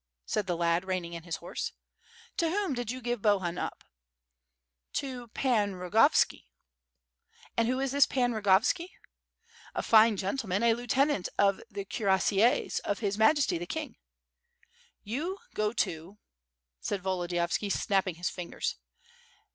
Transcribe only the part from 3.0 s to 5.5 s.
give Bohun up?" 43 6y4 W/rF FIRE AND SWORD. "To